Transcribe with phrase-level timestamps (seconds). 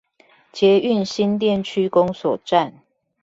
[0.51, 2.79] 捷運新店區公所站